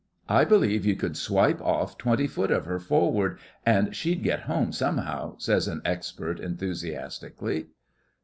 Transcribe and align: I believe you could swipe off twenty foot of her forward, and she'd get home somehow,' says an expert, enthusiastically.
I 0.29 0.45
believe 0.45 0.83
you 0.83 0.95
could 0.95 1.15
swipe 1.15 1.61
off 1.61 1.95
twenty 1.95 2.25
foot 2.25 2.49
of 2.49 2.65
her 2.65 2.79
forward, 2.79 3.37
and 3.67 3.95
she'd 3.95 4.23
get 4.23 4.39
home 4.49 4.71
somehow,' 4.71 5.35
says 5.37 5.67
an 5.67 5.83
expert, 5.85 6.39
enthusiastically. 6.39 7.67